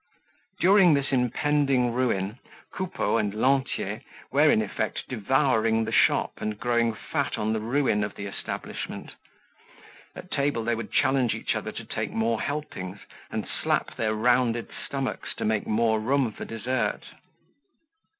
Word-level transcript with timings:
During 0.59 0.95
this 0.95 1.11
impending 1.11 1.91
ruin, 1.93 2.39
Coupeau 2.71 3.19
and 3.19 3.35
Lantier 3.35 4.01
were, 4.31 4.49
in 4.49 4.59
effect, 4.59 5.03
devouring 5.07 5.85
the 5.85 5.91
shop 5.91 6.31
and 6.41 6.59
growing 6.59 6.91
fat 6.91 7.37
on 7.37 7.53
the 7.53 7.59
ruin 7.59 8.03
of 8.03 8.15
the 8.15 8.25
establishment. 8.25 9.13
At 10.15 10.31
table 10.31 10.63
they 10.63 10.73
would 10.73 10.91
challenge 10.91 11.35
each 11.35 11.55
other 11.55 11.71
to 11.73 11.85
take 11.85 12.09
more 12.09 12.41
helpings 12.41 13.01
and 13.29 13.45
slap 13.47 13.95
their 13.95 14.15
rounded 14.15 14.69
stomachs 14.87 15.35
to 15.35 15.45
make 15.45 15.67
more 15.67 15.99
room 15.99 16.31
for 16.31 16.45
dessert. 16.45 17.03